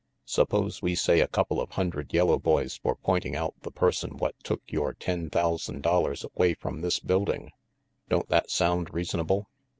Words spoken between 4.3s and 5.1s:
took yore